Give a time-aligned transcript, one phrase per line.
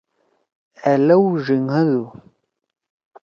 [0.91, 2.03] أ لؤ ڙیِنگَدُو۔